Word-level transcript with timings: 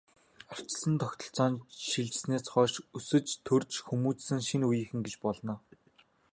Ардчилсан 0.53 0.95
тогтолцоонд 1.01 1.57
шилжсэнээс 1.87 2.45
хойш 2.53 2.73
өсөж, 2.97 3.27
төрж 3.45 3.71
хүмүүжсэн 3.87 4.39
шинэ 4.47 4.65
үеийнхэн 4.67 5.01
гэж 5.05 5.15
болно. 5.25 5.53